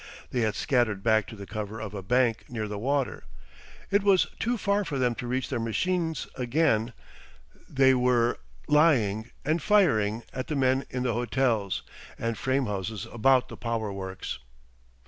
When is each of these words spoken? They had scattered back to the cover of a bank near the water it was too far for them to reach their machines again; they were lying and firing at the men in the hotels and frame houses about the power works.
They 0.31 0.39
had 0.39 0.55
scattered 0.55 1.03
back 1.03 1.27
to 1.27 1.35
the 1.35 1.45
cover 1.45 1.79
of 1.79 1.93
a 1.93 2.01
bank 2.01 2.45
near 2.49 2.67
the 2.67 2.79
water 2.79 3.25
it 3.91 4.01
was 4.01 4.25
too 4.39 4.57
far 4.57 4.83
for 4.83 4.97
them 4.97 5.13
to 5.13 5.27
reach 5.27 5.49
their 5.49 5.59
machines 5.59 6.25
again; 6.33 6.93
they 7.69 7.93
were 7.93 8.39
lying 8.67 9.29
and 9.45 9.61
firing 9.61 10.23
at 10.33 10.47
the 10.47 10.55
men 10.55 10.85
in 10.89 11.03
the 11.03 11.13
hotels 11.13 11.83
and 12.17 12.35
frame 12.35 12.65
houses 12.65 13.05
about 13.13 13.47
the 13.49 13.57
power 13.57 13.93
works. 13.93 14.39